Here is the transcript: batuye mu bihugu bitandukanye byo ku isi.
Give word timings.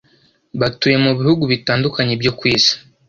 batuye 0.59 0.97
mu 1.03 1.11
bihugu 1.19 1.43
bitandukanye 1.51 2.13
byo 2.21 2.31
ku 2.37 2.43
isi. 2.55 2.73